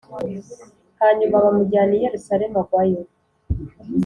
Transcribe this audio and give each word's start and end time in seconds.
hanyuma 1.01 1.43
bamujyana 1.43 1.93
i 1.95 2.03
yerusalemu+ 2.05 2.55
agwayo 2.63 3.01